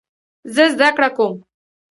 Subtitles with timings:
[0.53, 1.35] زه زده کړه کوم